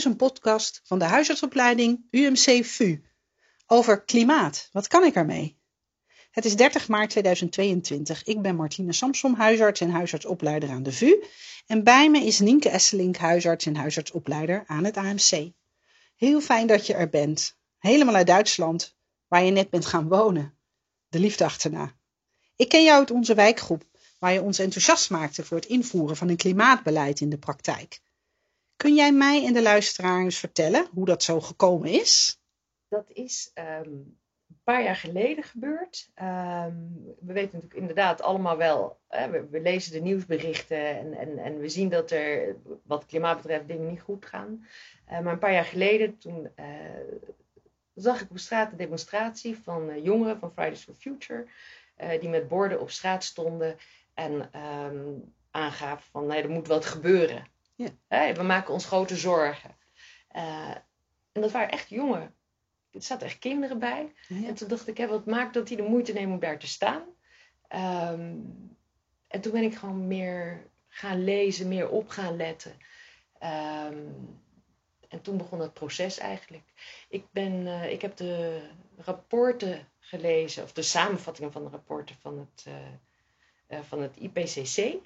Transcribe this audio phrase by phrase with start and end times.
[0.00, 3.02] Is een podcast van de huisartsopleiding UMC VU
[3.66, 4.68] over klimaat.
[4.72, 5.58] Wat kan ik ermee?
[6.30, 8.24] Het is 30 maart 2022.
[8.24, 11.24] Ik ben Martine Samsom, huisarts en huisartsopleider aan de VU.
[11.66, 15.52] En bij me is Nienke Esselink, huisarts en huisartsopleider aan het AMC.
[16.16, 17.58] Heel fijn dat je er bent.
[17.78, 18.96] Helemaal uit Duitsland,
[19.28, 20.58] waar je net bent gaan wonen.
[21.08, 21.94] De liefde achterna.
[22.56, 23.84] Ik ken jou uit onze wijkgroep,
[24.18, 28.00] waar je ons enthousiast maakte voor het invoeren van een klimaatbeleid in de praktijk.
[28.80, 32.40] Kun jij mij en de luisteraars vertellen hoe dat zo gekomen is?
[32.88, 36.10] Dat is ehm, een paar jaar geleden gebeurd.
[36.14, 36.76] Ehm,
[37.20, 41.68] we weten natuurlijk inderdaad allemaal wel, hè, we, lezen de nieuwsberichten en, en, en we
[41.68, 44.66] zien dat er wat klimaat betreft dingen niet goed gaan.
[45.10, 46.64] Uh, maar een paar jaar geleden, toen uh,
[47.94, 51.46] zag ik op straat een demonstratie van uh, jongeren van Fridays for Future,
[52.20, 53.76] die met borden op straat stonden
[54.14, 54.50] en
[54.84, 57.49] um, aangaven van nee, er moet wat gebeuren.
[58.08, 58.32] Ja.
[58.34, 59.76] we maken ons grote zorgen.
[60.36, 60.74] Uh,
[61.32, 62.34] en dat waren echt jongen.
[62.90, 64.12] Er zaten echt kinderen bij.
[64.28, 67.02] En toen dacht ik, wat maakt dat die de moeite nemen om daar te staan?
[68.12, 68.76] Um,
[69.26, 72.72] en toen ben ik gewoon meer gaan lezen, meer op gaan letten.
[73.42, 74.40] Um,
[75.08, 76.72] en toen begon het proces eigenlijk.
[77.08, 78.62] Ik, ben, uh, ik heb de
[78.96, 82.66] rapporten gelezen, of de samenvattingen van de rapporten van het,
[83.68, 84.98] uh, van het IPCC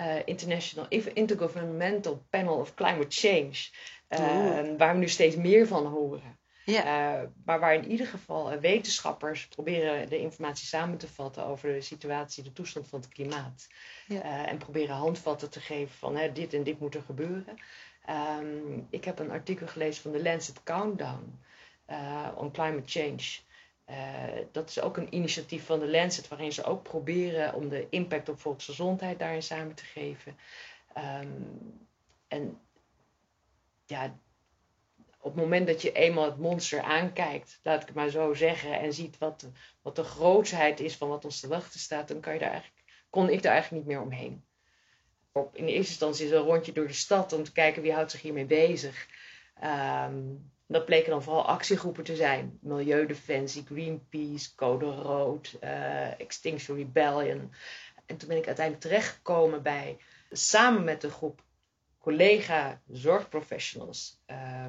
[0.00, 3.68] uh, International Intergovernmental Panel of Climate Change.
[4.08, 6.38] Uh, waar we nu steeds meer van horen.
[6.64, 6.84] Ja.
[6.84, 11.80] Uh, maar waar in ieder geval wetenschappers proberen de informatie samen te vatten over de
[11.80, 13.68] situatie, de toestand van het klimaat.
[14.06, 14.46] Ja.
[14.46, 17.58] en proberen handvatten te geven van hè, dit en dit moet er gebeuren.
[18.38, 21.40] Um, ik heb een artikel gelezen van de Lancet Countdown
[22.36, 23.38] on Climate Change.
[23.90, 27.86] Uh, dat is ook een initiatief van de Lancet, waarin ze ook proberen om de
[27.90, 30.36] impact op volksgezondheid daarin samen te geven.
[31.22, 31.88] Um,
[32.28, 32.60] en
[33.86, 34.18] ja,
[35.18, 38.80] op het moment dat je eenmaal het monster aankijkt, laat ik het maar zo zeggen,
[38.80, 39.50] en ziet wat,
[39.82, 42.84] wat de grootsheid is van wat ons te wachten staat, dan kan je daar eigenlijk,
[43.10, 44.44] kon ik daar eigenlijk niet meer omheen.
[45.32, 48.10] In de eerste instantie is een rondje door de stad om te kijken wie houdt
[48.10, 49.06] zich hiermee bezig.
[49.64, 52.58] Um, dat bleken dan vooral actiegroepen te zijn.
[52.60, 57.52] Milieudefensie, Greenpeace, Code Rood, uh, Extinction Rebellion.
[58.06, 59.96] En toen ben ik uiteindelijk terechtgekomen bij,
[60.30, 61.42] samen met een groep
[61.98, 64.66] collega zorgprofessionals, uh,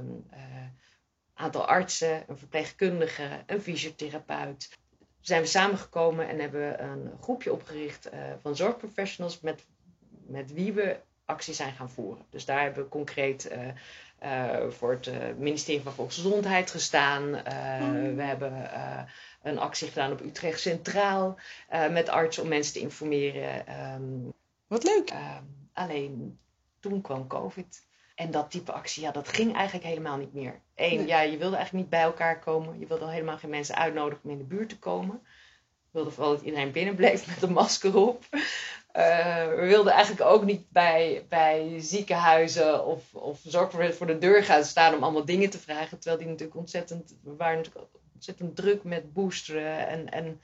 [1.33, 4.77] aantal artsen, een verpleegkundige, een fysiotherapeut.
[5.19, 9.65] Zijn we samengekomen en hebben een groepje opgericht uh, van zorgprofessionals met,
[10.27, 12.25] met wie we actie zijn gaan voeren.
[12.29, 13.51] Dus daar hebben we concreet
[14.69, 17.23] voor het uh, ministerie van Volksgezondheid gestaan.
[17.29, 18.15] Mm.
[18.15, 18.69] We hebben
[19.41, 21.39] een actie gedaan op Utrecht Centraal
[21.91, 23.81] met artsen om mensen te informeren.
[23.93, 24.33] Um,
[24.67, 25.09] Wat leuk.
[25.09, 25.43] Ehm,
[25.73, 26.39] alleen
[26.79, 27.85] toen kwam COVID.
[28.15, 30.61] En dat type actie, ja, dat ging eigenlijk helemaal niet meer.
[30.75, 32.79] Eén, ja, je wilde eigenlijk niet bij elkaar komen.
[32.79, 35.19] Je wilde al helemaal geen mensen uitnodigen om in de buurt te komen.
[35.81, 38.23] Je wilde vooral dat iedereen binnen bleef met een masker op.
[38.95, 44.43] Uh, we wilden eigenlijk ook niet bij, bij ziekenhuizen of, of zorgverleners voor de deur
[44.43, 45.99] gaan staan om allemaal dingen te vragen.
[45.99, 50.41] Terwijl die natuurlijk ontzettend, we waren natuurlijk ontzettend druk met boosteren en, en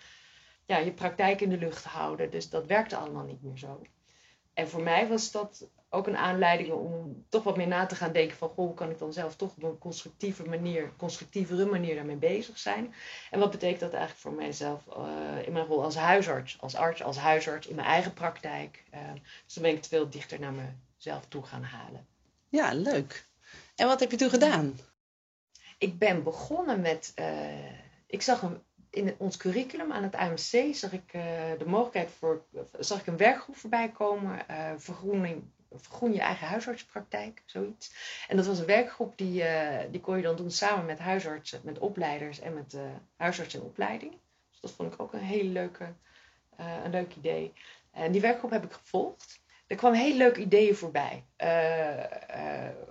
[0.66, 2.30] ja, je praktijk in de lucht houden.
[2.30, 3.82] Dus dat werkte allemaal niet meer zo.
[4.54, 8.12] En voor mij was dat ook een aanleiding om toch wat meer na te gaan
[8.12, 8.50] denken van...
[8.50, 12.58] Goh, hoe kan ik dan zelf toch op een constructieve manier, constructievere manier daarmee bezig
[12.58, 12.94] zijn?
[13.32, 16.62] En wat betekent dat eigenlijk voor mijzelf uh, in mijn rol als huisarts?
[16.62, 18.84] Als arts, als huisarts in mijn eigen praktijk.
[18.94, 19.00] Uh,
[19.46, 20.54] dus dan ben ik het veel dichter naar
[20.98, 22.08] mezelf toe gaan halen.
[22.50, 23.26] Ja, leuk.
[23.76, 24.80] En wat heb je toen gedaan?
[25.78, 27.12] Ik ben begonnen met...
[27.16, 27.72] Uh,
[28.08, 31.22] ik zag een in ons curriculum aan het AMC zag ik uh,
[31.58, 32.46] de mogelijkheid voor,
[32.80, 37.92] zag ik een werkgroep voorbij komen, uh, vergroening vergroen je eigen huisartspraktijk, zoiets.
[38.28, 41.62] En dat was een werkgroep die, uh, die kon je dan doen samen met huisartsen,
[41.64, 42.82] met opleiders en met uh,
[43.16, 44.12] huisarts in opleiding.
[44.52, 45.94] Dus dat vond ik ook een hele leuke,
[46.60, 47.54] uh, een leuk idee.
[47.92, 49.40] En die werkgroep heb ik gevolgd.
[49.68, 51.24] Er kwamen hele leuke ideeën voorbij.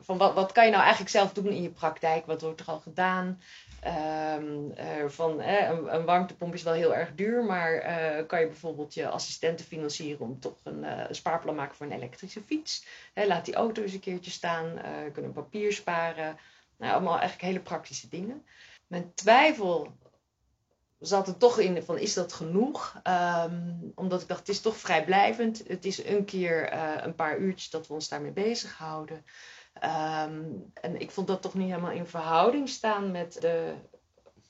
[0.00, 2.26] van wat, wat kan je nou eigenlijk zelf doen in je praktijk?
[2.26, 3.40] Wat wordt er al gedaan?
[3.86, 8.40] Um, uh, van, eh, een, een, warmtepomp is wel heel erg duur, maar uh, kan
[8.40, 12.86] je bijvoorbeeld je assistenten financieren om toch een, uh, spaarplan maken voor een elektrische fiets.
[13.14, 14.80] laat die auto eens een keertje staan,
[15.12, 16.38] kunnen papier sparen.
[16.78, 18.46] Nou, allemaal eigenlijk hele praktische dingen.
[18.86, 19.96] Mijn twijfel
[20.98, 23.00] zat er toch in van is dat genoeg?
[23.04, 25.62] Um, omdat ik dacht, het is toch vrijblijvend.
[25.66, 26.72] Het is een keer
[27.04, 29.24] een paar uurtjes dat we ons daarmee bezighouden.
[29.84, 33.72] Um, en ik vond dat toch niet helemaal in verhouding staan met de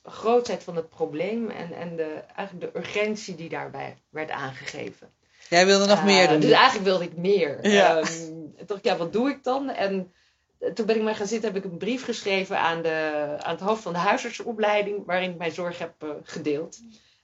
[0.03, 5.09] grootheid van het probleem en, en de, eigenlijk de urgentie die daarbij werd aangegeven.
[5.49, 6.41] Jij wilde nog meer uh, doen?
[6.41, 7.69] Dus eigenlijk wilde ik meer.
[7.69, 7.97] Ja.
[7.97, 9.71] Um, dacht ik, ja, wat doe ik dan?
[9.71, 10.13] En
[10.75, 13.65] toen ben ik maar gaan zitten, heb ik een brief geschreven aan, de, aan het
[13.65, 16.81] hoofd van de huisartsenopleiding, waarin ik mijn zorg heb uh, gedeeld.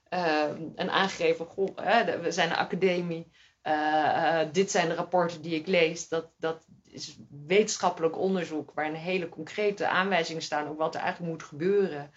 [0.09, 1.75] Ehm, en aangegeven, goh,
[2.21, 3.31] we zijn een academie,
[3.63, 6.07] uh, dit zijn de rapporten die ik lees.
[6.07, 7.17] Dat, dat is
[7.47, 12.11] wetenschappelijk onderzoek waarin hele concrete aanwijzingen staan op wat er eigenlijk moet gebeuren.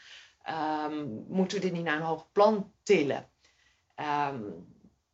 [0.84, 3.28] Um, moeten we dit niet naar een hoger plan tillen?
[4.30, 4.66] Um,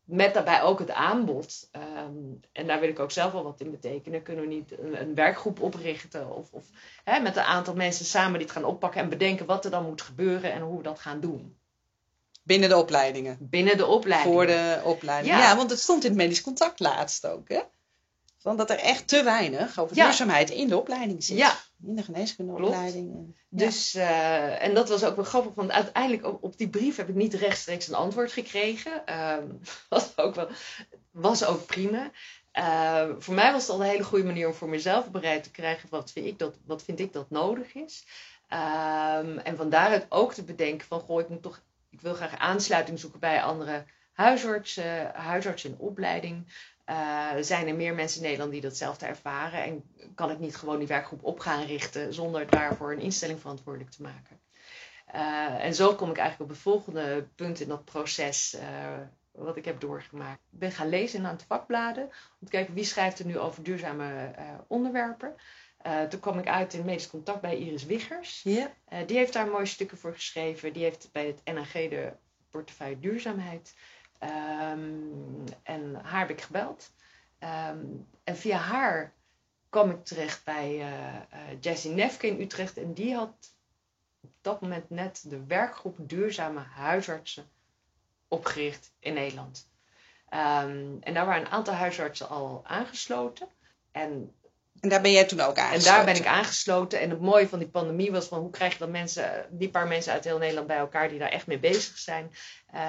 [0.05, 1.70] met daarbij ook het aanbod.
[1.73, 4.23] Um, en daar wil ik ook zelf wel wat in betekenen.
[4.23, 6.37] Kunnen we niet een, werkgroep oprichten?
[6.37, 6.67] Of, of
[7.05, 10.02] hè, met een aantal mensen samen dit gaan oppakken en bedenken wat er dan moet
[10.02, 11.56] gebeuren en hoe we dat gaan doen.
[12.42, 13.36] Binnen de opleidingen.
[13.40, 14.36] Binnen de opleidingen.
[14.36, 15.38] Voor de opleidingen.
[15.38, 15.56] Ja.
[15.56, 17.60] want het stond in het medisch contact laatst ook, hè?
[18.38, 21.36] Van dat er echt te weinig over duurzaamheid in de opleiding zit.
[21.36, 21.56] Ja.
[21.86, 23.36] In de geneeskundeopleiding.
[23.48, 27.08] Dus, uh, en dat was ook wel grappig, want uiteindelijk op, op, die brief heb
[27.08, 28.92] ik niet rechtstreeks een antwoord gekregen.
[29.38, 30.48] Um, was, ook wel,
[31.10, 32.10] was ook prima.
[32.52, 35.50] Uh, voor mij was het al een hele goede manier om voor mezelf bereid te
[35.50, 38.06] krijgen wat vind ik dat, wat vind ik dat nodig is.
[38.48, 41.62] Um, en van daaruit ook te bedenken van, goh, ik moet toch,
[41.92, 46.52] ik wil graag aansluiting zoeken bij andere huisartsen, huisartsen in opleiding.
[46.86, 49.62] Uh, zijn er meer mensen in Nederland die datzelfde ervaren?
[49.62, 49.84] En
[50.14, 54.02] kan ik niet gewoon die werkgroep op gaan richten zonder daarvoor een instelling verantwoordelijk te
[54.02, 54.40] maken?
[55.14, 58.56] Uh, en zo kom ik eigenlijk op het volgende punt in dat proces
[59.32, 60.40] wat ik heb doorgemaakt.
[60.52, 62.04] Ik ben gaan lezen in aan het vakbladen
[62.40, 64.34] om te kijken wie schrijft er nu over duurzame
[64.66, 65.34] onderwerpen.
[66.08, 68.43] Toen kwam ik uit in medisch contact bij Iris Wiggers.
[68.43, 68.69] Yeah.
[69.06, 70.73] die heeft daar mooie stukken voor geschreven.
[70.73, 72.12] Die heeft bij het NAG de
[72.50, 73.75] portefeuille duurzaamheid.
[74.73, 76.93] Um, en haar heb ik gebeld.
[77.40, 79.14] Um, en via haar
[79.69, 82.76] kwam ik terecht bij uh, uh, Jessie Nefke in Utrecht.
[82.76, 83.55] En die had
[84.20, 87.50] op dat moment net de werkgroep Duurzame Huisartsen
[88.29, 89.70] opgericht in Nederland.
[90.31, 93.49] Um, en daar waren een aantal huisartsen al aangesloten.
[93.90, 94.34] En
[94.80, 95.90] en daar ben jij toen ook aangesloten?
[95.90, 97.00] En daar ben ik aangesloten.
[97.00, 99.86] En het mooie van die pandemie was van hoe krijg je dan mensen, die paar
[99.86, 102.30] mensen uit heel Nederland bij elkaar die daar echt mee bezig zijn.
[102.74, 102.80] Uh,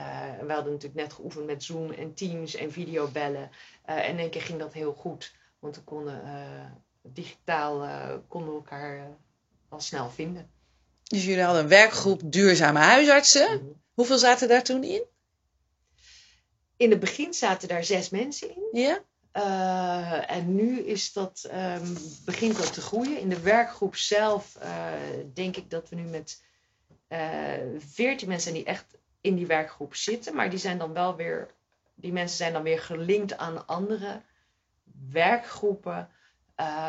[0.00, 3.50] uh, we hadden natuurlijk net geoefend met Zoom en Teams en videobellen.
[3.88, 5.34] Uh, en in één keer ging dat heel goed.
[5.58, 6.22] Want we konden
[7.02, 7.88] digitaal
[8.28, 9.16] konden elkaar
[9.68, 10.50] al snel vinden.
[11.02, 13.56] Dus jullie hadden een werkgroep duurzame huisartsen.
[13.56, 13.72] Mhm.
[13.94, 15.04] Hoeveel zaten daar toen in?
[16.76, 18.80] In het begin zaten daar zes mensen in.
[18.80, 19.02] Ja.
[19.36, 23.18] Uh, en nu is dat, um, begint dat te groeien.
[23.18, 24.92] In de werkgroep zelf uh,
[25.34, 26.44] denk ik dat we nu met
[27.08, 27.18] uh,
[27.78, 28.84] veertien mensen die echt
[29.20, 30.34] in die werkgroep zitten.
[30.34, 31.50] Maar die zijn dan wel weer,
[31.94, 34.22] die mensen zijn dan weer gelinkt aan andere
[35.10, 36.08] werkgroepen.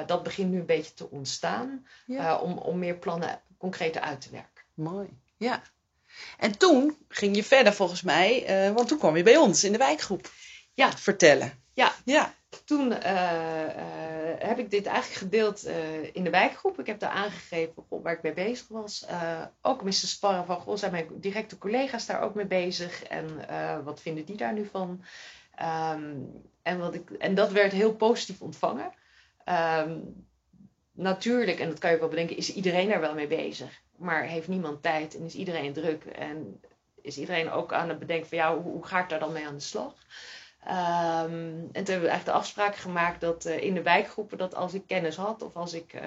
[0.06, 1.88] dat begint nu een beetje te ontstaan.
[2.06, 2.38] Ja.
[2.38, 4.64] om, om meer plannen concreet uit te werken.
[4.74, 5.62] Mooi, ja.
[6.38, 8.44] En toen ging je verder volgens mij,
[8.74, 10.32] want toen kwam je bij ons in de wijkgroep
[10.74, 10.98] ja.
[10.98, 11.63] vertellen.
[11.74, 12.34] Ja, ja.
[12.66, 16.80] toen uh, uh, heb ik dit eigenlijk gedeeld uh, in de wijkgroep.
[16.80, 19.06] Ik heb daar aangegeven waar ik mee bezig was.
[19.62, 23.04] ook te sparren van, zijn mijn directe collega's daar ook mee bezig?
[23.04, 23.46] En
[23.84, 25.04] wat vinden die daar nu van?
[25.62, 28.94] Um, en, wat ik, en dat werd heel positief ontvangen.
[29.46, 30.26] Um,
[30.92, 33.82] natuurlijk, en dat kan je wel bedenken, is iedereen daar wel mee bezig.
[33.98, 36.06] Maar heeft niemand tijd en is iedereen druk.
[36.06, 36.62] En
[37.02, 39.48] is iedereen ook aan het bedenken van, ja, hoe, hoe ga ik daar dan mee
[39.48, 39.94] aan de slag?
[40.68, 44.56] Um, en toen hebben we eigenlijk de afspraak gemaakt dat uh, in de wijkgroepen, dat
[44.56, 46.02] als ik kennis had of als ik uh,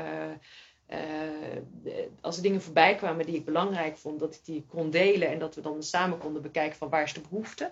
[0.88, 5.28] uh, als er dingen voorbij kwamen die ik belangrijk vond, dat ik die kon delen
[5.28, 7.70] en dat we dan samen konden bekijken van waar is de behoefte.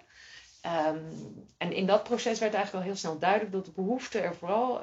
[0.89, 4.35] Um, en in dat proces werd eigenlijk al heel snel duidelijk dat de behoefte er
[4.35, 4.81] vooral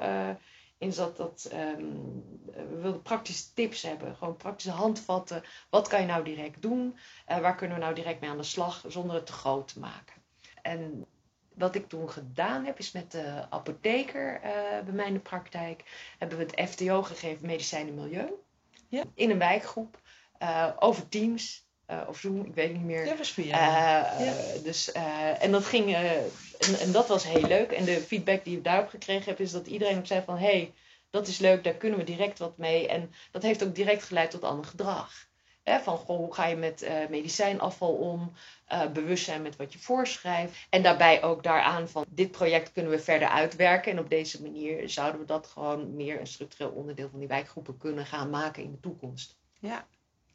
[0.78, 5.42] in zat dat um, we wilden praktische tips hebben, gewoon praktische handvatten.
[5.70, 6.96] Wat kan je nou direct doen?
[7.26, 10.14] waar kunnen we nou direct mee aan de slag zonder het te groot te maken?
[10.62, 11.06] En
[11.54, 14.50] wat ik toen gedaan heb, is met de apotheker uh,
[14.84, 15.82] bij mij in de praktijk,
[16.18, 18.32] hebben we het FTO gegeven, Medicijn en Milieu.
[18.88, 19.04] Ja.
[19.14, 19.98] In een wijkgroep,
[20.42, 23.04] uh, over Teams uh, of Zoom, ik weet het niet meer.
[23.04, 23.56] Dat was via.
[23.56, 24.16] Ja.
[24.62, 24.92] Dus,
[25.38, 27.72] en dat ging, en, en, dat was heel leuk.
[27.72, 30.46] En de feedback die ik daarop gekregen heb, is dat iedereen ook zei van, hé,
[30.46, 30.72] hey,
[31.10, 32.88] dat is leuk, daar kunnen we direct wat mee.
[32.88, 35.30] En dat heeft ook direct geleid tot ander gedrag.
[35.62, 38.32] Hè, van goh, hoe ga je met uh, medicijnafval om?
[38.72, 40.54] Uh, bewust zijn met wat je voorschrijft.
[40.70, 43.92] En daarbij ook daaraan van dit project kunnen we verder uitwerken.
[43.92, 47.78] En op deze manier zouden we dat gewoon meer een structureel onderdeel van die wijkgroepen
[47.78, 49.36] kunnen gaan maken in de toekomst.
[49.60, 49.86] Ja,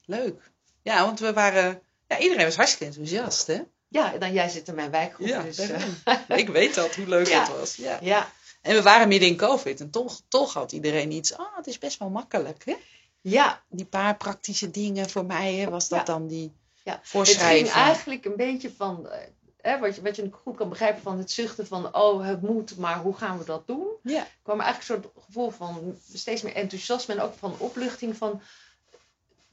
[0.05, 0.51] leuk.
[0.81, 1.81] Ja, want we waren.
[2.07, 3.61] Ja, iedereen was hartstikke enthousiast, hè?
[3.87, 5.27] Ja, dan jij zit in mijn wijkgroep.
[5.27, 5.81] Ja, dus, uh...
[6.27, 7.39] ik weet dat, hoe leuk ja.
[7.39, 7.75] het was.
[7.75, 7.97] Ja.
[8.01, 8.27] ja.
[8.61, 11.33] En we waren midden in COVID en toch, toch had iedereen iets.
[11.33, 12.75] Ah, oh, het is best wel makkelijk, hè?
[13.29, 13.63] Ja.
[13.69, 16.05] Die paar praktische dingen voor mij, hè, was dat ja.
[16.05, 16.53] dan die
[16.83, 16.99] ja.
[17.03, 17.65] voorschrijving?
[17.65, 19.09] Het ging eigenlijk een beetje van...
[19.61, 22.77] hè, wat, je, wat je goed kan begrijpen van het zuchten van, oh, het moet,
[22.77, 23.87] maar hoe gaan we dat doen?
[24.03, 24.27] Ja.
[24.43, 28.41] kwam er eigenlijk een soort gevoel van steeds meer enthousiasme en ook van opluchting van,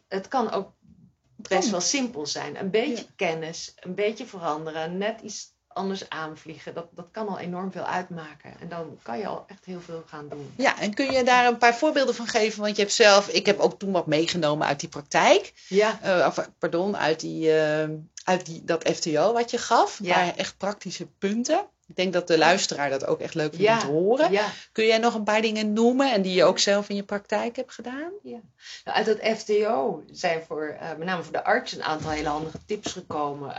[0.08, 0.72] het kan ook
[1.36, 2.60] best wel simpel zijn.
[2.60, 3.12] Een beetje Ja.
[3.16, 6.74] kennis, een beetje veranderen, net iets anders aanvliegen.
[6.74, 8.54] Dat, dat kan al enorm veel uitmaken.
[8.60, 10.52] En dan kan je al echt heel veel gaan doen.
[10.56, 12.62] Ja, en kun je daar een paar voorbeelden van geven?
[12.62, 15.52] Want je hebt zelf, ik heb ook toen wat meegenomen uit die praktijk.
[15.68, 17.88] Ja, Eh, of, pardon, uit, die, eh,
[18.24, 19.98] uit die, dat FTO wat je gaf.
[20.02, 20.14] Ja.
[20.14, 21.66] paar echt praktische punten.
[21.86, 23.74] Ik denk dat de luisteraar dat ook echt leuk vindt Ja.
[23.74, 24.32] om te horen.
[24.32, 24.46] ja.
[24.72, 27.56] Kun jij nog een paar dingen noemen en die je ook zelf in je praktijk
[27.56, 28.12] hebt gedaan?
[28.22, 28.40] Nou,
[28.96, 32.58] uit dat FTO zijn voor, eh, met name voor de arts een aantal hele handige
[32.66, 33.54] tips gekomen.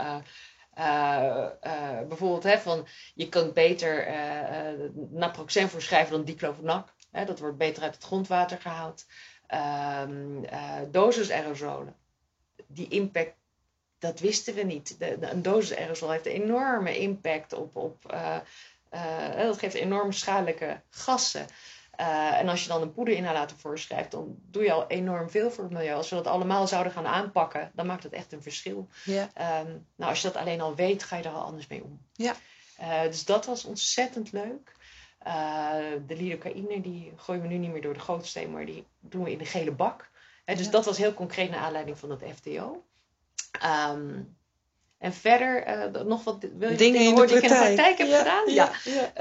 [0.76, 6.94] Eh, eh, bijvoorbeeld hè, van je kunt beter eh, naproxen voorschrijven dan diclofenac.
[7.10, 9.06] Hè, dat wordt beter uit het grondwater gehaald.
[9.46, 11.96] Ehm eh, dosis aerosolen.
[12.66, 13.34] Die impact,
[13.98, 14.96] dat wisten we niet.
[15.20, 17.76] Een dosis aerosol heeft een enorme impact op.
[17.76, 18.14] op
[19.36, 21.46] dat geeft enorm schadelijke gassen.
[21.96, 25.64] Eh, en als je dan een poederinhalator voorschrijft, dan doe je al enorm veel voor
[25.64, 25.94] het milieu.
[25.94, 28.88] Als we dat allemaal zouden gaan aanpakken, dan maakt dat echt een verschil.
[29.04, 29.28] Ja.
[29.34, 32.00] Ehm, nou, als je dat alleen al weet, ga je er al anders mee om.
[32.12, 32.34] Ja.
[32.76, 34.74] Eh, dus dat was ontzettend leuk.
[35.18, 35.72] Eh,
[36.06, 39.30] de lidocaïne, die gooien we nu niet meer door de gootsteen, maar die doen we
[39.32, 40.10] in de gele bak.
[40.44, 40.70] Dus Ja.
[40.70, 42.84] dat was heel concreet naar aanleiding van dat FTO.
[43.60, 44.10] Ehm,
[44.98, 47.98] en verder, nog wat wil je Dingen horen die ik in de praktijk.
[47.98, 48.52] heb gedaan?
[48.52, 49.12] ja, ja.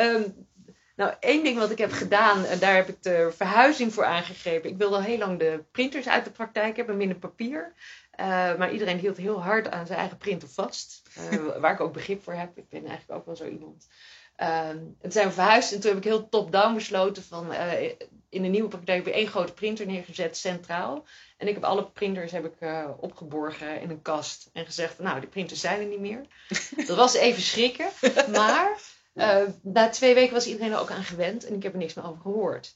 [0.95, 4.69] Nou, één ding wat ik heb gedaan, en daar heb ik de verhuizing voor aangegrepen.
[4.69, 7.73] Ik wilde al heel lang de printers uit de praktijk hebben, minder papier.
[8.11, 8.25] Eh,
[8.55, 11.01] maar iedereen hield heel hard aan zijn eigen printer vast.
[11.15, 12.57] eh, waar ik ook begrip voor heb.
[12.57, 13.87] Ik ben eigenlijk ook wel zo iemand.
[14.35, 17.53] En toen zijn we verhuisd en toen heb ik heel top-down besloten van...
[17.53, 17.91] eh,
[18.29, 21.05] in de nieuwe praktijk heb ik één grote printer neergezet, centraal.
[21.37, 22.53] En ik heb alle printers heb ik,
[22.99, 24.49] opgeborgen in een kast.
[24.53, 26.21] En gezegd nou, die printers zijn er niet meer.
[26.87, 27.89] Dat was even schrikken.
[28.31, 28.79] Maar
[29.15, 31.45] eh, na twee weken was iedereen er ook aan gewend.
[31.45, 32.75] En ik heb er niks meer over gehoord.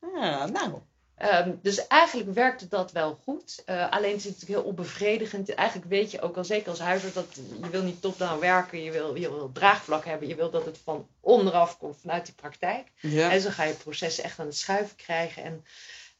[0.00, 0.80] Ah, nou,
[1.18, 3.62] Ehm, dus eigenlijk werkte dat wel goed.
[3.64, 5.54] Eh, alleen het is natuurlijk heel onbevredigend.
[5.54, 8.82] Eigenlijk weet je ook al zeker als huisarts dat je wil niet top-down werken.
[8.82, 10.28] Je wil, je wil draagvlak hebben.
[10.28, 12.88] Je wil dat het van onderaf komt vanuit die praktijk.
[13.00, 13.30] ja.
[13.30, 15.42] En zo ga je processen echt aan het schuiven krijgen.
[15.42, 15.64] En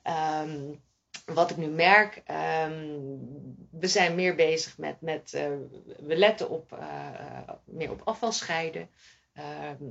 [0.03, 0.61] ehm,
[1.25, 2.87] wat ik nu merk, ehm,
[3.71, 5.51] we zijn meer bezig met, met eh,
[5.99, 8.89] we letten op, eh, meer op afval scheiden.
[9.39, 9.85] Ehm,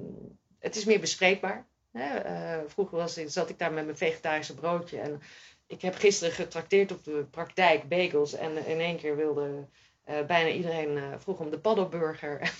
[0.59, 1.67] het is meer bespreekbaar.
[1.91, 2.17] Hè?
[2.17, 5.21] Eh, vroeger was, zat ik daar met mijn vegetarische broodje en
[5.67, 9.67] ik heb gisteren getrakteerd op de praktijk bagels en in één keer wilde
[10.03, 12.39] eh, bijna iedereen eh, vroeg om de paddelburger.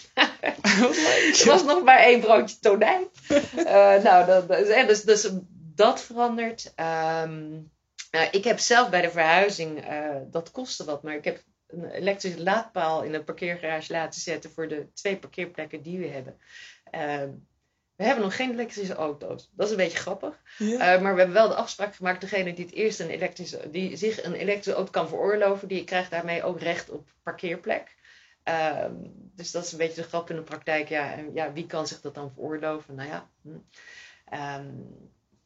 [1.41, 3.07] Er was nog maar één broodje tonijn.
[4.03, 5.29] Nou, dat, dat, dus, dus
[5.75, 6.71] dat verandert.
[6.75, 7.59] Ehm,
[8.31, 9.85] ik heb zelf bij de verhuizing,
[10.31, 14.67] dat kostte wat, maar ik heb een elektrische laadpaal in een parkeergarage laten zetten voor
[14.67, 16.39] de twee parkeerplekken die we hebben.
[16.91, 17.29] Ehm,
[17.95, 19.51] we hebben nog geen elektrische auto's.
[19.53, 20.41] Dat is een beetje grappig.
[20.57, 20.95] Ja.
[20.95, 23.95] Eh, maar we hebben wel de afspraak gemaakt, degene die het eerst een elektrische, die
[23.95, 27.95] zich een elektrische auto kan veroorloven, die krijgt daarmee ook recht op parkeerplek.
[28.43, 28.93] Ehm,
[29.35, 30.89] dus dat is een beetje de grap in de praktijk.
[30.89, 32.95] Ja, en ja, wie kan zich dat dan veroorloven?
[32.95, 33.29] Nou ja.
[33.41, 33.57] hm.
[34.25, 34.65] Ehm,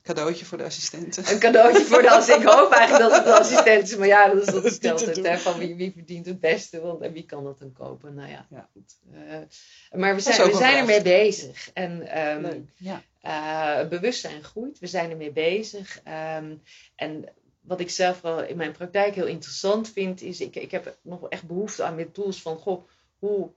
[0.03, 1.31] Cadeautje voor de assistenten.
[1.31, 2.43] een cadeautje voor de assistent.
[2.43, 3.95] Ik hoop eigenlijk dat het de assistent is.
[3.95, 5.15] Maar ja, dat is dat is altijd.
[5.15, 5.25] doen.
[5.25, 6.81] Hè, van wie, wie verdient het beste?
[6.81, 8.13] Want, en wie kan dat dan kopen?
[8.13, 8.69] Nou ja, Ja.
[8.73, 8.97] goed.
[9.13, 11.69] Eh, maar we zijn, we zijn ermee bezig.
[11.73, 12.59] En ehm.
[12.75, 13.01] Ja.
[13.21, 14.79] eh, het bewustzijn groeit.
[14.79, 15.99] We zijn ermee bezig.
[16.03, 16.55] Ehm,
[16.95, 17.25] en
[17.61, 21.19] wat ik zelf wel in mijn praktijk heel interessant vind, is ik, ik heb nog
[21.19, 22.83] wel echt behoefte aan meer tools van, goh,
[23.19, 23.49] hoe,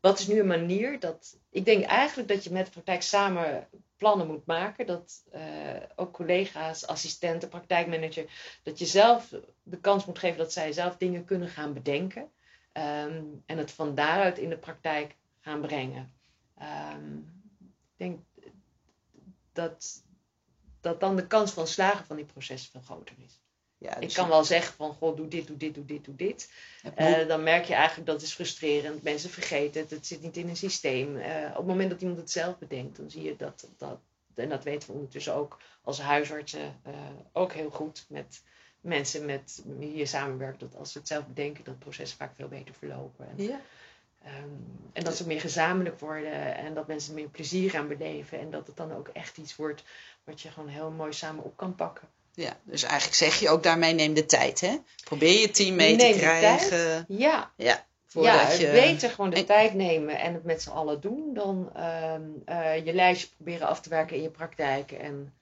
[0.00, 3.68] wat is nu een manier dat, ik denk eigenlijk dat je met de praktijk samen
[3.96, 10.18] plannen moet maken, dat eh, ook collega's, assistenten, praktijkmanager, dat je zelf de kans moet
[10.18, 12.30] geven dat zij zelf dingen kunnen gaan bedenken
[12.72, 16.12] ehm, en het van daaruit in de praktijk gaan brengen.
[16.58, 17.16] Ehm,
[17.60, 18.20] ik denk
[19.52, 20.04] dat,
[20.80, 23.40] dat dan de kans van slagen van die processen veel groter is.
[23.80, 26.16] Ja, Ik dus kan wel zeggen van, goh, doe dit, doe dit, doe dit, doe
[26.16, 26.50] dit.
[26.94, 29.02] Eh, dan merk je eigenlijk dat is frustrerend.
[29.02, 31.16] Mensen vergeten het, het zit niet in een systeem.
[31.16, 33.98] Eh, op het moment dat iemand het zelf bedenkt, dan zie je dat, dat
[34.34, 36.94] en dat weten we ondertussen ook als huisartsen eh,
[37.32, 38.42] ook heel goed met
[38.80, 40.60] mensen met wie je samenwerkt.
[40.60, 43.28] Dat als ze het zelf bedenken, dat proces vaak veel beter verlopen.
[43.28, 43.60] En, ja.
[44.22, 44.48] ehm,
[44.92, 48.38] en dat ze meer gezamenlijk worden en dat mensen er meer plezier aan beleven.
[48.38, 49.84] En dat het dan ook echt iets wordt
[50.24, 52.08] wat je gewoon heel mooi samen op kan pakken.
[52.40, 54.76] Ja, dus eigenlijk zeg je ook daarmee neem de tijd, hè?
[55.04, 57.04] Probeer je team mee Neem te krijgen.
[57.08, 58.70] Ja, Ja, voordat ja, je...
[58.70, 62.84] beter gewoon de en- tijd nemen en het met z'n allen doen dan ehm, eh,
[62.84, 64.92] je lijstje proberen af te werken in je praktijk.
[64.92, 65.34] En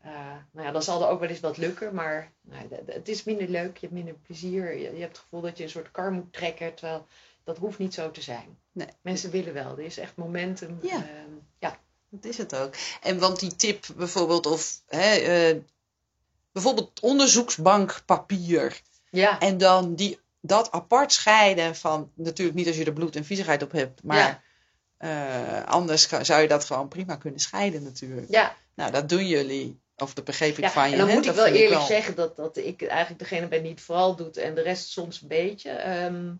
[0.00, 0.10] eh,
[0.52, 3.48] nou ja, dan zal er ook wel eens wat lukken, maar nou, het is minder
[3.48, 4.72] leuk, je hebt minder plezier.
[4.76, 7.06] Je, je hebt het gevoel dat je een soort kar moet trekken, terwijl
[7.44, 8.58] dat hoeft niet zo te zijn.
[8.72, 8.86] Nee.
[9.02, 9.78] Mensen willen wel.
[9.78, 10.78] Er is echt momentum.
[10.82, 10.94] Ja.
[10.96, 11.78] ehm, ja.
[12.08, 12.74] Dat is het ook.
[13.02, 15.56] En want die tip bijvoorbeeld, of hè, eh,
[16.52, 18.80] bijvoorbeeld onderzoeksbankpapier.
[19.10, 19.38] ja.
[19.38, 23.62] En dan die, dat apart scheiden van, natuurlijk niet als je er bloed en viezigheid
[23.62, 24.42] op hebt, maar Ja.
[24.98, 28.26] eh, anders zou je dat gewoon prima kunnen scheiden natuurlijk.
[28.30, 28.54] ja.
[28.74, 29.80] Nou, dat doen jullie.
[29.96, 30.92] Of dat begreep ik Ja, van je.
[30.92, 31.14] en dan hè?
[31.14, 34.36] moet ik wel eerlijk zeggen dat, dat ik eigenlijk degene ben die het vooral doet
[34.36, 35.70] en de rest soms een beetje.
[35.70, 36.32] Ehm,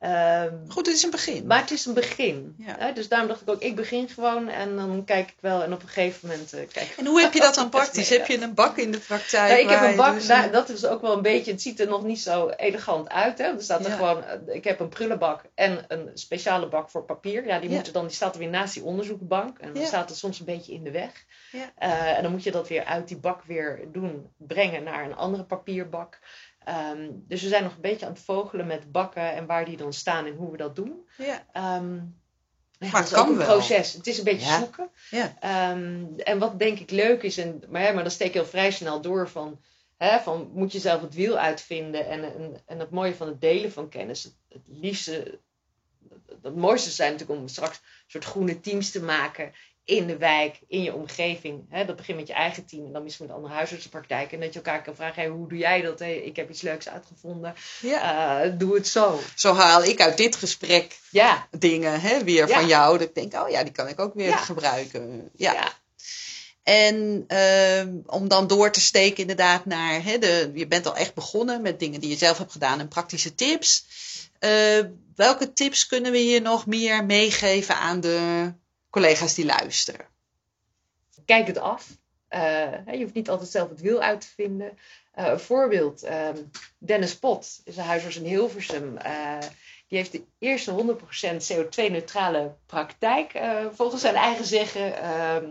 [0.00, 1.46] ehm, Goed, het is een begin.
[1.46, 2.54] maar het is een begin.
[2.58, 2.74] Ja.
[2.78, 2.92] Hè?
[2.92, 5.62] Dus daarom dacht ik ook, ik begin gewoon en dan kijk ik wel.
[5.62, 8.08] En op een gegeven moment eh, kijk ik En hoe heb je dat dan praktisch?
[8.08, 9.60] Heb je een bak in de praktijk?
[9.60, 12.04] Ik heb een bak, dus- dat is ook wel een beetje, het ziet er nog
[12.04, 13.38] niet zo elegant uit.
[13.38, 13.44] Hè?
[13.44, 13.96] Er staat er Ja.
[13.96, 17.46] gewoon, eh, ik heb een prullenbak en een speciale bak voor papier.
[17.46, 17.74] Ja, die, Ja.
[17.74, 19.58] moeten dan, die staat er weer naast die onderzoekbank.
[19.58, 21.24] En dan staat het soms een beetje in de weg.
[21.52, 21.72] Ja.
[21.78, 25.16] Eh, en dan moet je dat weer uit die bak weer doen, brengen naar een
[25.16, 26.18] andere papierbak.
[26.66, 29.76] Ehm, dus we zijn nog een beetje aan het vogelen met bakken en waar die
[29.76, 31.08] dan staan en hoe we dat doen.
[31.16, 31.46] Ja.
[31.52, 31.94] Ehm,
[32.78, 33.46] ja, het dat is ook een wel.
[33.46, 33.92] proces.
[33.92, 34.58] Het is een beetje Ja.
[34.58, 34.90] zoeken.
[35.10, 35.36] Ja.
[35.40, 38.44] Ehm, en wat denk ik leuk is, en, maar, ja, maar dan steek je al
[38.46, 39.60] vrij snel door van,
[39.96, 42.06] hè, van moet je zelf het wiel uitvinden.
[42.08, 45.40] En, en, en het mooie van het delen van kennis, het, het liefste,
[46.08, 49.52] het, het mooiste zijn natuurlijk om straks een soort groene teams te maken
[49.86, 51.66] in de wijk, in je omgeving.
[51.70, 54.34] Hè, dat begint met je eigen team en dan misschien met andere huisartsenpraktijken.
[54.34, 55.98] En dat je elkaar kan vragen, hey, hoe doe jij dat?
[55.98, 57.54] Hey, ik heb iets leuks uitgevonden.
[57.80, 58.42] Ja.
[58.42, 59.20] Eh, doe het zo.
[59.34, 62.58] Zo haal ik uit dit gesprek Ja, dingen hè, weer Ja.
[62.58, 62.98] van jou.
[62.98, 65.30] Dat ik denk, oh ja, die kan ik ook weer gebruiken.
[65.36, 65.52] Ja.
[65.52, 65.72] ja.
[66.62, 71.14] En ehm, om dan door te steken inderdaad naar, hè, de, je bent al echt
[71.14, 73.86] begonnen met dingen die je zelf hebt gedaan en praktische tips.
[74.38, 74.80] Eh,
[75.14, 78.52] welke tips kunnen we hier nog meer meegeven aan de
[78.90, 80.14] collega's die luisteren?
[81.26, 81.86] kijk het af.
[82.28, 84.78] Eh, je hoeft niet altijd zelf het wiel uit te vinden.
[85.12, 86.36] Eh, een voorbeeld, ehm,
[86.78, 88.96] Dennis Pot is een huisarts in Hilversum.
[88.96, 89.38] Eh,
[89.88, 93.32] die heeft de eerste 100% CO2-neutrale praktijk,
[93.74, 95.02] volgens zijn eigen zeggen.
[95.02, 95.50] Ehm,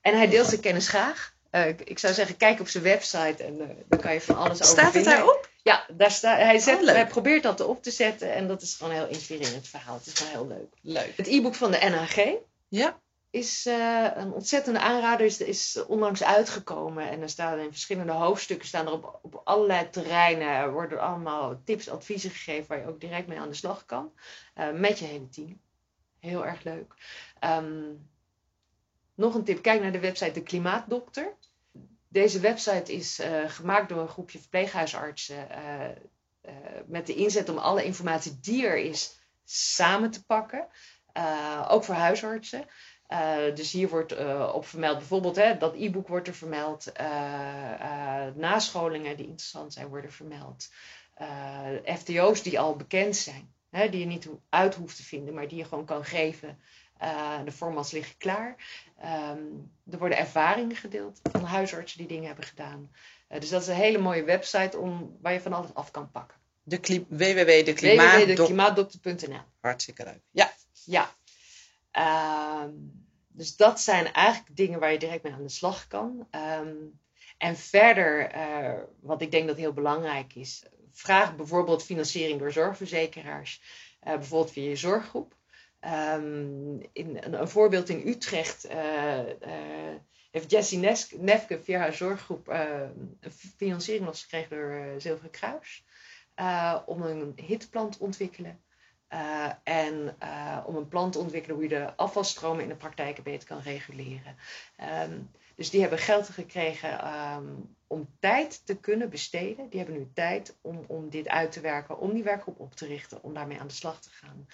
[0.00, 1.36] en hij deelt zijn kennis graag.
[1.84, 4.94] Ik, zou zeggen, kijk op zijn website en dan kan je van alles over Staat
[4.94, 5.48] het daarop?
[5.62, 8.74] Ja, daar sta, hij, zet, Oh, hij probeert dat op te zetten en dat is
[8.74, 9.94] gewoon een heel inspirerend verhaal.
[9.94, 10.74] Het is gewoon heel leuk.
[10.80, 11.16] Leuk.
[11.16, 12.36] Het e-book van de NHG,
[12.68, 13.00] Ja.
[13.30, 15.26] is eh, een ontzettende aanrader.
[15.26, 17.08] Is, is onlangs uitgekomen.
[17.08, 20.48] En er staan in verschillende hoofdstukken staan er op, op allerlei terreinen.
[20.48, 24.12] Er worden allemaal tips, adviezen gegeven waar je ook direct mee aan de slag kan.
[24.54, 25.60] Eh, met je hele team.
[26.18, 26.94] Heel erg leuk.
[27.38, 27.94] Ehm,
[29.14, 31.36] nog een tip, kijk naar de website De Klimaatdokter.
[32.08, 35.48] Deze website is eh, gemaakt door een groepje verpleeghuisartsen.
[36.86, 40.68] met de inzet om alle informatie die er is samen te pakken.
[41.12, 42.66] Eh, ook voor huisartsen.
[43.08, 46.92] Uh, dus hier wordt uh, op vermeld, bijvoorbeeld hè, dat e-book wordt er vermeld,
[48.34, 50.68] nascholingen die interessant zijn worden vermeld,
[51.84, 55.58] FTO's die al bekend zijn, hè, die je niet uit hoeft te vinden, maar die
[55.58, 56.58] je gewoon kan geven.
[57.44, 58.56] de formats liggen klaar.
[59.30, 62.90] Um, er worden ervaringen gedeeld van huisartsen die dingen hebben gedaan.
[63.28, 66.36] dus dat is een hele mooie website om, waar je van alles af kan pakken.
[66.62, 70.20] De www.deklimaatdokter.nl Hartstikke leuk.
[70.30, 70.52] Ja.
[70.88, 71.14] Ja.
[72.64, 76.28] Um, dus dat zijn eigenlijk dingen waar je direct mee aan de slag kan.
[76.60, 77.00] Um,
[77.38, 83.62] en verder, uh, wat ik denk dat heel belangrijk is, vraag bijvoorbeeld financiering door zorgverzekeraars,
[84.06, 85.36] uh, bijvoorbeeld via je zorggroep.
[85.80, 89.20] Um, in, een, voorbeeld in Utrecht uh,
[90.30, 90.78] heeft Jessie
[91.18, 95.84] Nefke via haar zorggroep een financiering nog gekregen door Zilveren Kruis
[96.86, 98.60] om een hitplan te ontwikkelen.
[99.12, 103.22] Uh, en uh, om een plan te ontwikkelen hoe je de afvalstromen in de praktijken
[103.22, 104.36] beter kan reguleren.
[105.04, 109.68] Um, dus die hebben geld gekregen um, om tijd te kunnen besteden.
[109.68, 112.86] Die hebben nu tijd om, om dit uit te werken, om die werkgroep op te
[112.86, 114.46] richten, om daarmee aan de slag te gaan.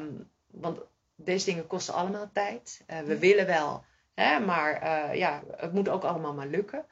[0.00, 0.78] Um, want
[1.14, 2.84] deze dingen kosten allemaal tijd.
[2.86, 3.18] Uh, we ja.
[3.18, 3.84] willen wel,
[4.14, 6.86] hè, maar ja, het moet ook allemaal maar lukken.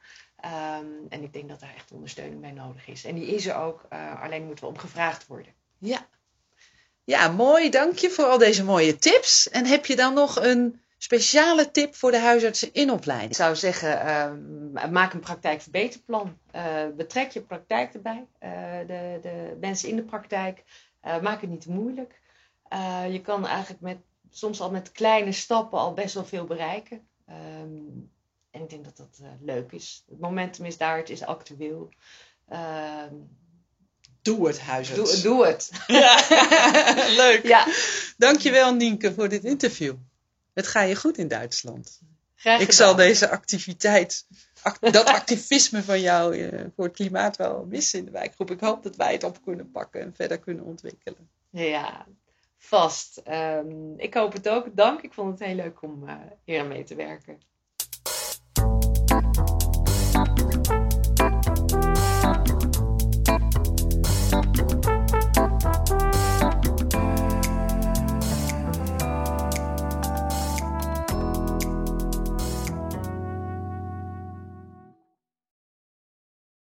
[1.09, 3.05] En ik denk dat daar echt ondersteuning bij nodig is.
[3.05, 3.85] En die is er ook,
[4.19, 5.53] alleen moeten we om gevraagd worden.
[5.77, 6.07] Ja.
[7.05, 7.69] Ja, mooi.
[7.69, 9.49] Dank je voor al deze mooie tips.
[9.49, 13.31] En heb je dan nog een speciale tip voor de huisartsen in opleiding?
[13.31, 14.05] Ik zou zeggen,
[14.73, 16.37] uh, maak een praktijkverbeterplan.
[16.55, 18.27] Uh, betrek je praktijk erbij.
[18.39, 18.51] Uh,
[18.87, 20.63] de, de mensen in de praktijk.
[21.05, 22.21] Uh, maak het niet te moeilijk.
[23.09, 23.97] je kan eigenlijk met,
[24.29, 27.07] soms al met kleine stappen al best wel veel bereiken.
[27.29, 28.11] Um,
[28.51, 30.03] en ik denk dat dat leuk is.
[30.09, 31.89] Het momentum is daar, het is actueel.
[34.23, 35.21] Doe het, huisarts.
[35.21, 35.71] Doe, doe het.
[35.87, 36.15] Ja.
[37.23, 37.47] Leuk.
[37.47, 37.67] Ja.
[38.17, 39.95] Dankjewel, Nienke, voor dit interview.
[40.53, 42.01] Het gaat je goed in Duitsland.
[42.35, 44.27] Graag Ik zal deze activiteit,
[44.61, 48.51] act, dat activisme van jou uh, voor het klimaat wel missen in de wijkgroep.
[48.51, 51.29] Ik hoop dat wij het op kunnen pakken en verder kunnen ontwikkelen.
[51.49, 52.05] Ja,
[52.57, 53.17] vast.
[53.17, 54.75] Ehm, ik hoop het ook.
[54.75, 55.01] Dank.
[55.01, 57.39] Ik vond het heel leuk om uh, hier aan mee te werken.